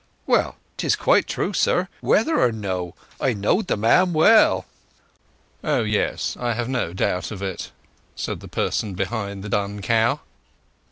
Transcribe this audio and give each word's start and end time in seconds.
"Well, 0.25 0.55
'tis 0.77 0.95
quite 0.95 1.27
true, 1.27 1.53
sir, 1.53 1.87
whether 1.99 2.41
or 2.41 2.51
no. 2.51 2.95
I 3.19 3.33
knowed 3.35 3.67
the 3.67 3.77
man 3.77 4.13
well." 4.13 4.65
"Oh 5.63 5.83
yes; 5.83 6.35
I 6.39 6.53
have 6.53 6.67
no 6.67 6.91
doubt 6.91 7.29
of 7.29 7.43
it," 7.43 7.71
said 8.15 8.39
the 8.39 8.47
person 8.47 8.95
behind 8.95 9.43
the 9.43 9.49
dun 9.49 9.79
cow. 9.83 10.21